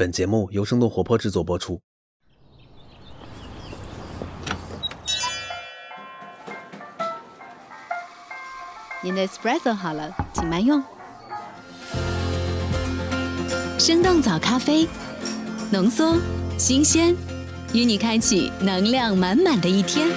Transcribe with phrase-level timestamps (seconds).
[0.00, 1.78] 本节目由生动活泼制作播出。
[9.02, 10.82] 您的 espresso 好了，请慢用。
[13.78, 14.88] 生动早咖啡，
[15.70, 16.16] 浓缩、
[16.56, 17.14] 新鲜，
[17.74, 20.08] 与你开启能量满满的一天。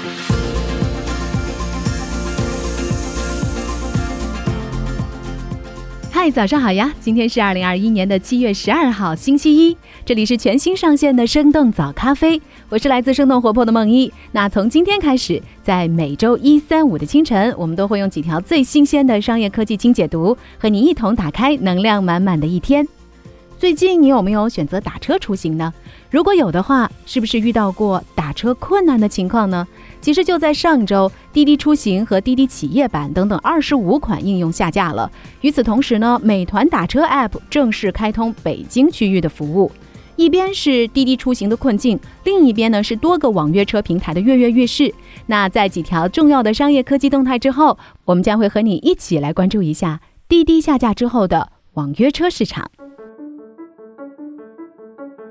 [6.15, 6.93] 嗨，早上好呀！
[6.99, 9.75] 今天是二零二一年的七月十二号，星期一。
[10.05, 14.13] 这里是全新上线的生动早咖啡，我是来自生动活泼的梦一。
[14.31, 22.87] 那从今天开始，在每周一、三、五的清晨，我们都会用几条最新鲜的商业科技精解读，和你一同打开能量满满的一天。
[23.57, 25.73] 最近你有没有选择打车出行呢？
[26.13, 29.67] 如果有的话，是不是遇到过打车困难的情况呢？
[29.99, 35.11] 其实就在上周，滴滴出行和滴滴企业版等等二十五款应用下架了。
[35.41, 39.71] 与此同时呢，美团打车 App 正式开通北京区域的服务。
[40.15, 44.93] 一边是滴滴出行的困境，另一边呢是多个网约车平台的跃跃欲试。
[45.25, 52.69] 那在几条重要的商业科技动态之后，我们将会和你一起来关注一下滴滴下架之后的网约车市场。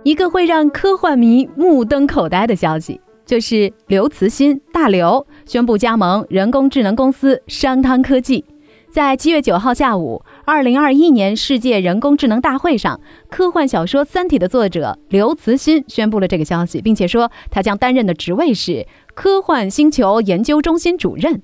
[0.05, 8.45] 一个会让科幻迷目瞪口呆的消息，就是刘慈欣大刘宣布加盟人工智能公司商汤科技。
[8.91, 13.01] 在七月九号下午，二零二一年世界人工智能大会上，
[13.31, 21.41] 科幻小说《三体》的作者刘慈欣宣布了这个消息，并且说他将担任的职位是科幻星球研究中心主任。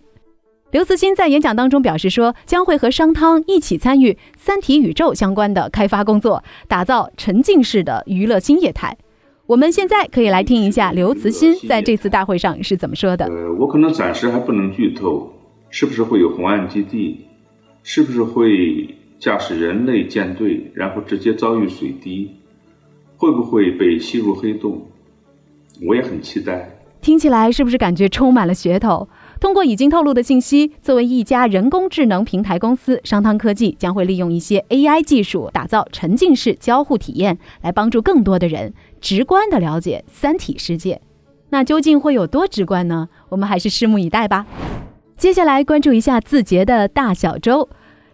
[0.71, 8.95] 刘慈欣在演讲当中表示说，将会和商汤一起参与《三体》宇宙相关的开发工作，打造沉浸式的娱乐新业态。
[9.47, 13.25] 我们现在可以来听一下刘慈欣在这次大会上是怎么说的。
[13.25, 15.33] 呃，我可能暂时还不能剧透，
[15.71, 17.25] 是不是会有红岸基地？
[17.83, 22.31] 是不是会驾驶人类舰队，然后直接遭遇水滴？
[23.17, 24.87] 会不会被吸入黑洞？
[25.87, 26.75] 我也很期待。
[27.01, 29.09] 听起来是不是感觉充满了噱头？
[29.41, 41.01] 通过已经透露的信息，作为一家人工智能平台公司，商汤科技将会利用一些 AI 技术，打造沉浸式交互体验，来帮助更多的人直观地了解三体世界。
[41.51, 43.09] 那究竟会有多直观呢？
[43.29, 44.45] 我们还是拭目以待吧。
[45.17, 47.69] 接下来关注一下字节的大小周。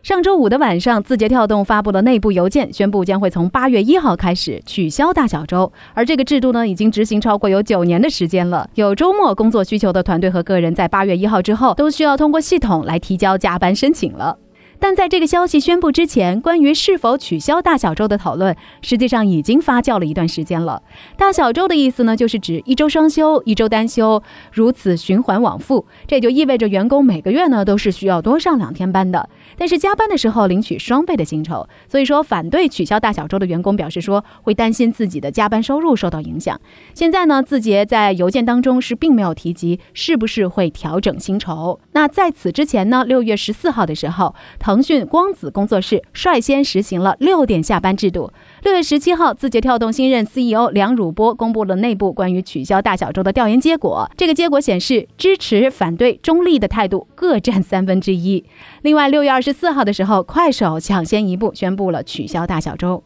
[0.05, 5.73] 上周五的晚上，字节跳动发布了内部邮件，宣布将会从八月一号开始取消大小周。
[5.95, 8.69] 而这个制度呢，已经执行超过有九年的时间了。
[8.75, 14.37] 有周末工作需求的团队和个人，在八月一号之后，都需要通过系统来提交加班申请了。
[14.85, 20.83] 但在这个消息宣布之前，关于是否取消大小周的讨论，实际上已经发酵了一段时间了。
[21.17, 24.23] 大小周的意思呢，就是指一周双休、一周单休，
[24.53, 25.87] 如此循环往复。
[26.07, 31.67] 这就意味着员工每个月呢都是需要多上两天班的，但是加班的时候领取双倍的薪酬。
[31.89, 36.61] 所以说，反对取消大小周的员工表示说，会担心自己的加班收入受到影响。
[36.93, 41.81] 现在呢，字节在邮件当中是并没有提及是不是会调整薪酬。
[41.93, 48.33] 那在此之前呢，六月十四号的时候，腾腾讯光子工作室率先实行了六点下班制度。
[48.65, 54.11] 六月十七号，字节跳动新任 CEO 梁汝波公布了内部关于取消大小周的调研结果。
[54.17, 58.45] 这个结果显示，支持、反对、中立的态度各占三分之一。
[58.83, 63.01] 另外，六月二十四号的时候，快手抢先一步宣布了取消大小周。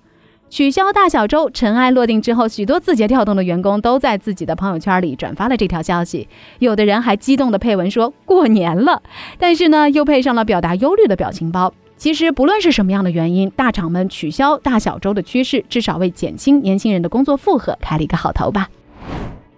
[0.51, 6.27] 取消大小周尘埃落定之后，许多字节跳动的员工都在自己的朋友圈里转发了这条消息，
[6.59, 9.03] 有的人还激动地配文说过年了，
[9.39, 11.73] 但是呢，又配上了表达忧虑的表情包。
[11.97, 18.69] 其实，不论是什么样的原因，大厂们取消大小周的趋势，至少为减轻年轻人的工作负荷开了一个好头吧。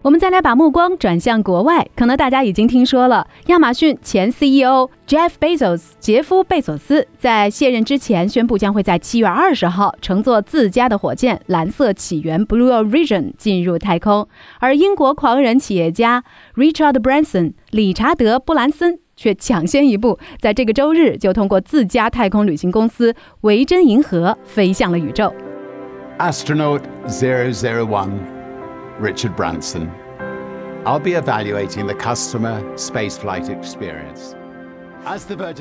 [0.03, 14.27] 我们再来把目光转向国外，可能大家已经听说了，亚马逊前 CEO Jeff Bezos 杰夫·贝索斯在卸任之前宣布，将会在七月二十号乘坐自家的火箭蓝色起源 Blue Origin 进入太空，
[14.59, 16.25] 而英国狂人企业家
[16.55, 25.31] Richard Branson 理查德·布兰森却抢先一步，在这个周日就通过自家太空旅行公司维珍银河飞向了宇宙。
[26.19, 28.40] Astronaut zero zero one.
[29.01, 29.89] Richard Branson.
[30.85, 34.35] I'll be evaluating the customer spaceflight experience.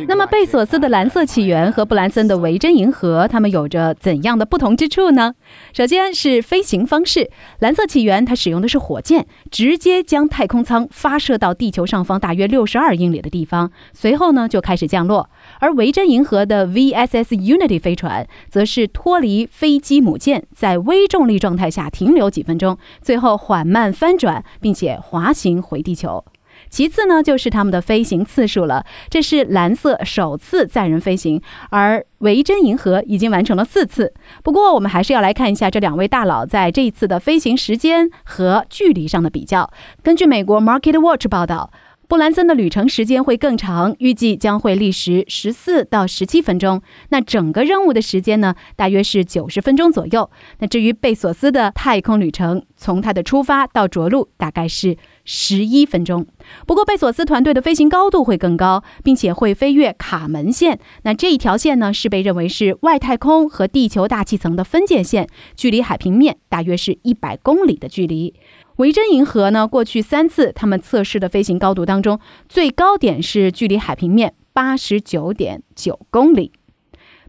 [0.05, 5.33] 那么，贝索斯的蓝色起源和布兰森的维珍银河，它们有着怎样的不同之处呢？
[5.71, 15.29] 首先是飞行方式，蓝色起源它使用的是火箭，直接将太空舱发射到地球上方大约六十二英里的地方，随后呢就开始降落。
[15.59, 26.23] 而维珍银河的 VSS Unity 飞船，则是脱离飞机母舰，在微重力状态下停留几分钟，最后缓慢翻转，并且滑行回地球。
[26.69, 28.85] 其次呢就是他们的飞行次数了。
[29.09, 34.13] 这是蓝色首次载人飞行，而维珍银河已经完成了四次。
[34.43, 39.71] 不过我们还是要来看一下这两位大佬在这一次的飞行时间和距离上的比较。
[40.03, 41.71] 根据美国 Market Watch 报道。
[42.09, 46.81] 布兰森的旅程时间会更长，预计将会历时十四到十七分钟。
[47.09, 50.31] 那整个任务的时间呢，大约是九十分钟左右。
[50.57, 56.25] 那至于贝索斯的太空旅程，从他的出发到着陆大概是十一分钟。
[56.65, 60.79] 不过贝索斯团队的飞行高度会更高，并且会飞越卡门线。
[61.03, 68.33] 那这一条线呢，是被认为是外太空和地球大气层的分界线，距离海平面大约是一百公里的距离。
[68.79, 69.67] 维珍银河呢？
[69.67, 72.17] 过去三次他们测试的飞行高度当中，
[72.47, 76.53] 最高点是距离海平面八十九点九公里。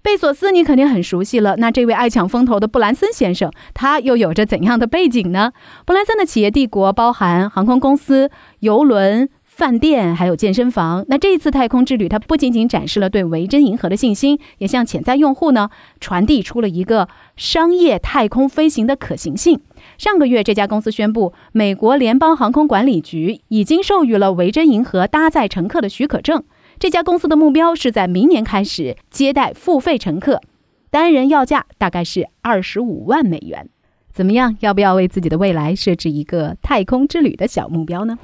[0.00, 5.50] 贝索斯你肯定很熟悉了，那这位爱抢风头的布兰森先生，他又有着怎样的背景呢？
[5.84, 8.30] 布兰森的企业帝国包含航空公司、
[8.60, 9.28] 邮轮。
[9.60, 11.04] 饭店还有健身房。
[11.08, 15.68] 那这一次太空之旅，它不仅仅展示了对维珍银河的信心，也向潜在用户呢
[16.00, 19.60] 传递出了一个商业太空飞行的可行性。
[19.98, 26.42] 上个月，这家公司宣布，美国联邦航空管理局已经授予了维珍银河搭载乘客的许可证。
[26.78, 30.40] 这家公司的目标是在明年开始接待付费乘客，
[30.90, 33.68] 单人要价大概是二十五万美元。
[34.12, 34.56] 怎么样？
[34.60, 38.18] 要不要为自己的未来设置一个太空之旅的小目标呢？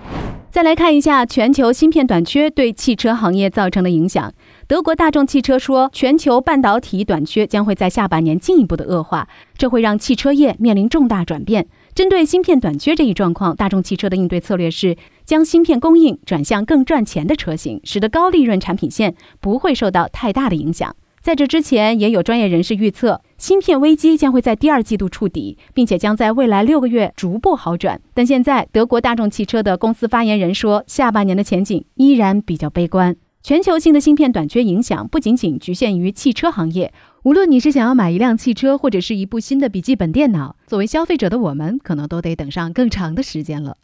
[0.50, 4.32] 再来看一下全球芯片短缺对汽车行业造成的影响。
[4.66, 11.66] 德国大众汽车说，全球半导体短缺将会在下半年进一步的恶化，这会让汽车业面临重大转变。
[11.94, 20.94] 针对芯片短缺这一状况，大众汽车的应对策略是将芯片供应转向更赚钱的车型，使得高利润产品线不会受到太大的影响。
[21.20, 28.00] 在这之前，也有专业人士预测，芯片危机将会在第二季度触底，并且将在未来六个月逐步好转。
[28.14, 33.14] 但现在，德国大众汽车的公司发言人说，下半年的前景依然比较悲观。
[33.42, 36.92] 全球性的芯片短缺影响不仅仅局限于汽车行业，
[37.22, 43.76] 无论你是想要买一辆汽车，或者是一部新的笔记本电脑，作为消费者的我们，可能都得等上更长的时间了。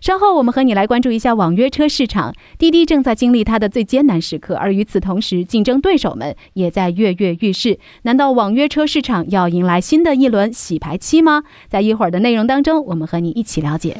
[0.00, 2.34] 稍后我们和你来关注一下网约车市场。
[2.58, 7.78] 滴滴正在经历它的最艰难时刻，而与此同时，竞争对手们也在跃跃欲试。
[8.02, 11.44] 难道网约车市场要迎来新的一轮洗牌期吗？
[11.68, 13.96] 在一会儿的内容当中，我们和你一起了解。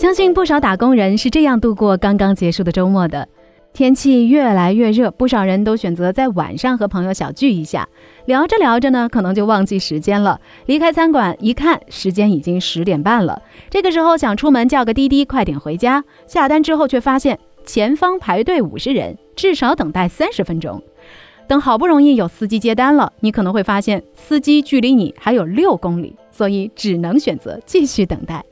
[0.00, 3.28] 相信不少打工人是这样度过刚刚结束的周末的。
[3.74, 7.86] 天气越来越热，不少人都选择在晚上和朋友小聚一下。
[8.24, 10.40] 聊着聊着呢，可能就忘记时间了。
[10.64, 13.42] 离开餐馆一看，时间已经十点半了。
[13.68, 16.02] 这个时候想出门叫个滴滴，快点回家。
[16.26, 20.82] 下单之后却发现前方排队五十人，至少等待三十分钟。
[21.46, 28.42] 等好不容易有司机接单了，你可能会发现司机距离你还有六公里，所以只能选择继续等待。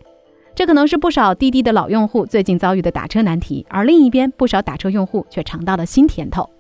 [0.59, 6.51] 这可能是不少滴滴的老用户最近遭遇的打车难题，而另一边，不少打车用户却尝到了新甜头。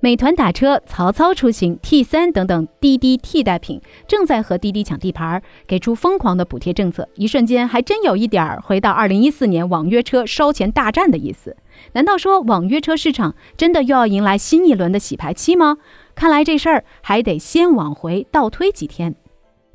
[0.00, 11.56] 美团打车、曹操出行、T 三等等滴滴替代品正在和滴滴抢地盘，给出疯狂的补贴政策，一瞬间还真有一点儿回到二零一四年网约车烧钱大战的意思。
[11.94, 15.78] 难道说网约车市场真的又要迎来新一轮的洗牌期吗？
[16.14, 19.14] 看来这事儿还得先往回倒推几天。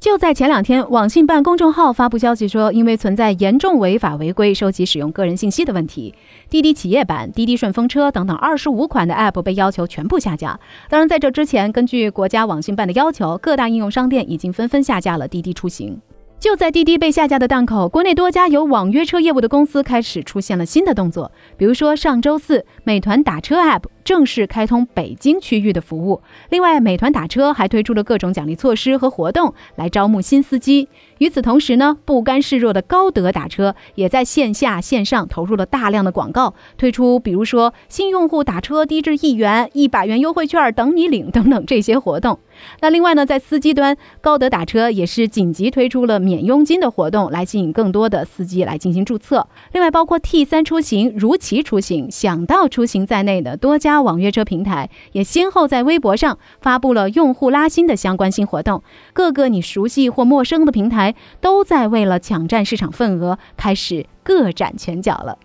[0.02, 6.16] 就在前两天，网信办公众号发布消息说，因为存在严重违法违规收集使用个人信息的问题，
[6.50, 10.60] 滴滴企业版、滴滴顺风车等等二十五款的 App 被要求全部下架。
[10.90, 16.02] 当然，在这之前，根据国家网信办的要求，各大应用商店已经纷纷下架了滴滴出行。
[16.42, 21.32] 就在滴滴被下架的档口，国内多家有网约车业务的公司开始出现了新的动作。
[21.56, 26.24] 比如说，上周四，美团打车 App 正式开通北京区域的服务。
[26.50, 30.90] 另外，美团打车还推出了各种奖励措施和活动来招募新司机。
[31.20, 42.40] 与此同时呢，不甘示弱的高德打车也在线下线上投入了大量的广告，推出比如说新用户打车低至一元、一百元优惠券等你领等等这些活动。
[42.82, 49.46] 那另外呢，在司机端，高德打车也是紧急推出了免佣金的活动，来吸引更多的司机来进行注册。
[49.74, 58.82] 另外，包括 T 三出行、如期出行、想到出行在内的多家网约车平台，也先后在微博上发布了用户拉新的相关新活动。
[59.12, 65.38] 各个你熟悉或陌生的平台，都在为了抢占市场份额，开始各展拳脚了。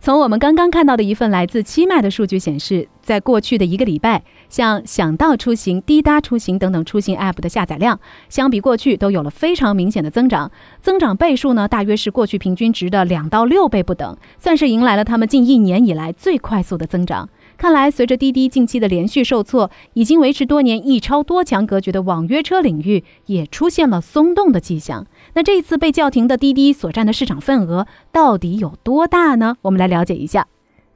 [0.00, 10.50] 从我们刚刚看到的一份来自七麦的数据显示，在过去的一个礼拜，像想到出行、滴答出行等等出行 App 的下载量，相比过去都有了非常明显的增长。
[10.80, 17.28] 增长倍数呢，大约是过去平均值的两到六倍不等，算是迎来了他们近一年以来最快速的增长。
[17.58, 25.04] 看来，随着滴滴近期的连续受挫，已经维持多年一超多强格局的网约车领域也出现了松动的迹象。
[25.34, 29.56] 那这一次被叫停的滴滴所占的市场份额到底有多大呢？
[29.62, 30.46] 我们来了解一下。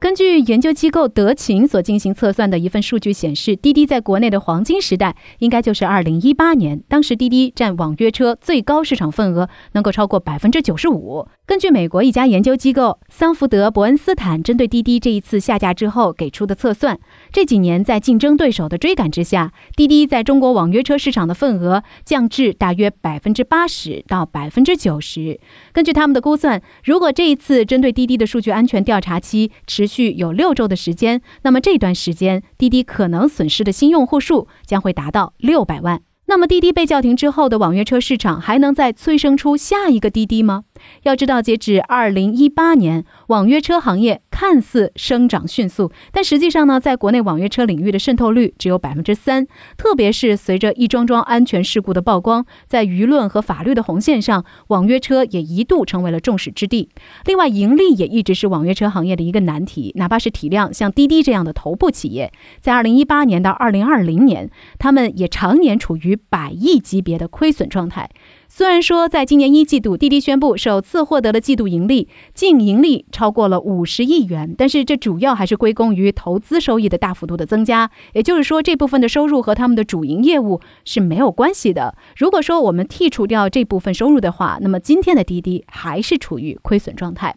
[0.03, 11.25] 根据研究机构德勤所进行测算的一份数据显示，滴滴在国内的黄金时代应该就是二零一八年，当时滴滴占网约车最高市场份额能够超过百分之九十五。
[11.45, 16.99] 根据美国一家研究机构桑福德伯恩斯坦针对滴滴这一次下架之后给出的测算，
[17.31, 25.39] 这几年在竞争对手的追赶之下，滴滴在中国网约车市场的份额降至大约百分之八十到百分之九十。
[25.71, 36.01] 根据他们的估算，如果这一次针对滴滴的数据安全调查期持续，续有六周的时间，那么这段时间滴滴可能损失的新用户数将会达到六百万。
[36.25, 40.63] 那么滴滴被叫停之后的网约车市场还能再催生出下一个滴滴吗？
[41.03, 49.47] 要知道，截止二零一八年，网约车行业看似生长迅速，但实际上呢，在国内网约车领域的渗透率只有百分之三。
[49.77, 56.89] 特别是随着一桩桩安全事故的曝光，在舆论和法律的红线上，网约车也一度成为了众矢之的。
[57.25, 59.91] 另外，盈利也一直是网约车行业的一个难题。
[59.95, 64.49] 哪怕是体量像滴滴这样的头部企业，在二零一八年到二零二零年，
[64.79, 68.09] 他们也常年处于百亿级别的亏损状态。
[68.55, 77.89] 虽然说，在今年一季度，滴滴宣布首次获得了季度盈利，净盈利超过了五十亿元，但是这主要还是归功于投资收益的大幅度的增加。
[78.13, 81.95] 也就是说，这部分的收入和他们的主营业务是没有关系的。
[82.15, 87.35] 如果说我们剔除掉这部分收入的话，那么今天的滴滴还是处于亏损状态。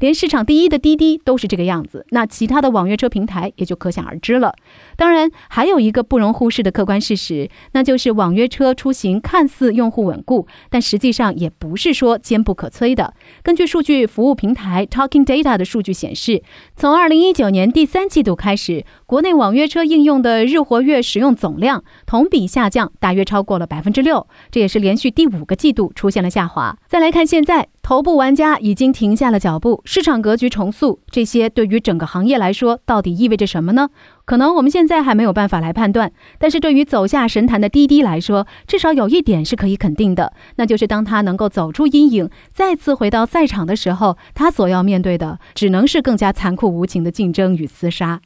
[0.00, 4.52] 连市场第一的滴滴都是这个样子，那其他的网约车平台也就可想而知了。
[4.98, 13.14] 当然，还有一个不容忽视的客观事实，那就是网约车出行看似用户稳固，但实际上也不是说坚不可摧的。
[13.44, 16.42] 根据数据服务平台 Talking Data 的数据显示，
[16.74, 26.76] 从2019年第三季度开始，国内网约车应用的日活跃使用总量同比下降大约超过了百分之六，这也是连续第五个季度出现了下滑。
[26.88, 27.68] 再来看现在。
[27.80, 33.88] 头部玩家已经停下了脚步，市场格局重塑，这些对于整个行业来说，到底意味着什么呢？
[34.28, 48.20] 可能我们现在还没有办法来判断，但是对于走下神坛的滴滴来说，至少有一点是可以肯定的，那就是当他能够走出阴影，再次回到赛场的时候，他所要面对的只能是更加残酷无情的竞争与厮杀。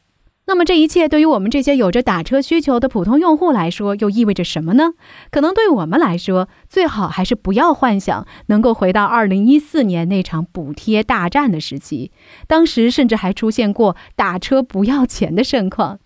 [0.52, 4.90] 那么这一切对于我们这些有着打车需求的普通用户来说，又意味着什么呢？
[5.30, 12.12] 可能对我们来说，最好还是不要幻想能够回到二零一四年那场补贴大战的时期，
[12.46, 16.00] 当时甚至还出现过打车不要钱的盛况。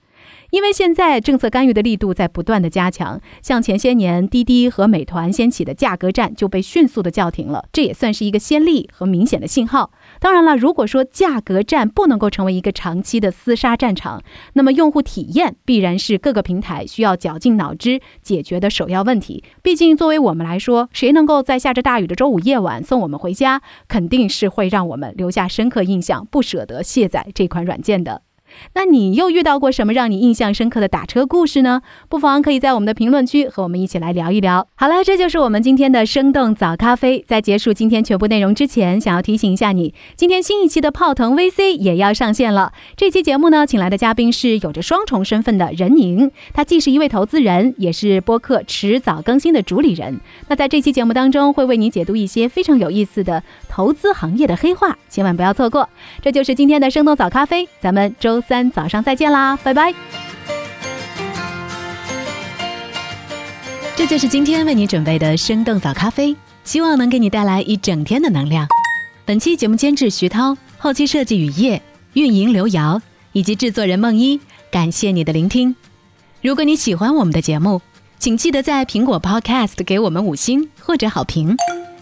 [0.56, 9.90] 因为现在政策干预的力度在不断的加强，像前些年滴滴和美团掀起的价格战就被迅速的叫停了，这也算是一个先例和明显的信号。
[10.18, 14.22] 当然了，如果说价格战不能够成为一个长期的厮杀战场，
[14.54, 19.44] 那么用户体验必然是各个平台需要绞尽脑汁解决的首要问题。
[19.60, 28.22] 毕竟作为我们来说，谁能够在下着大雨的周五夜晚送我们回家，肯定是会让我们留下深刻印象，不舍得卸载这款软件的。
[28.74, 31.82] 那你又遇到过什么让你印象深刻的打车故事呢？
[32.08, 34.66] 不妨可以在我们的评论区和我们一起来聊一聊。
[34.74, 37.24] 好了，这就是我们今天的生动早咖啡。
[37.26, 42.72] 在结束今天全部内容之前，想要提醒一下你，今天新一期的泡腾 VC 也要上线了。
[42.96, 50.20] 这期节目呢，请来的嘉宾是有着双重身份的任宁，他既是一位投资人，也是播客迟早更新的主理人。
[50.48, 53.42] 那在这期节目当中，会为你解读一些非常有意思的
[53.76, 55.86] 投资行业的黑话，千万不要错过。
[56.22, 58.40] 这就是今天的生动早咖啡，咱们周。
[58.40, 59.92] 三早上再见啦，拜拜！
[63.94, 68.66] 这就是今天为你准备的生动早咖啡，希望能给你带来一整天的能量。
[69.26, 71.82] 本期节目监制徐涛，后期设计雨夜，
[72.14, 73.02] 运营刘瑶，
[73.32, 74.40] 以及制作人梦一。
[74.70, 75.76] 感谢你的聆听。
[76.40, 77.82] 如果你喜欢我们的节目，
[78.18, 81.54] 请记得在苹果 Podcast 给我们五星或者好评，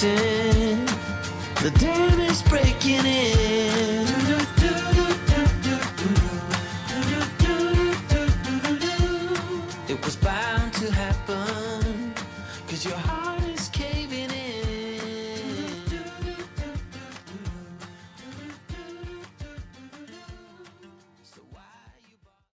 [0.00, 0.37] dancing